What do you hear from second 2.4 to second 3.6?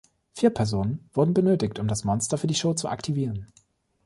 die Show zu aktivieren.